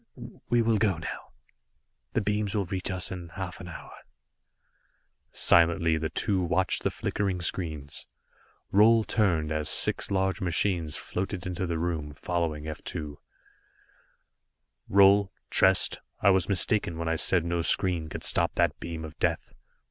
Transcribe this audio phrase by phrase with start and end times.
[0.49, 1.29] We will go now.
[2.13, 3.93] The beams will reach us in half an hour."
[5.31, 8.07] Silently, the two watched the flickering screens.
[8.73, 13.19] Roal turned, as six large machines floated into the room, following F 2.
[14.89, 19.19] "Roal Trest I was mistaken when I said no screen could stop that beam of
[19.19, 19.53] Death.